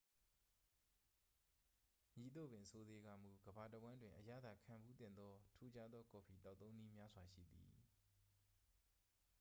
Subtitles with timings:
[2.15, 7.71] မည်သို့ပင်ဆိုစေကာမူ ကမ္ဘာတဝှမ်းတွင် အရသာခံဖူးသင့်သော ထူးခြားသောကော်ဖီသောက်သုံးနည်းများစွာရှိသည်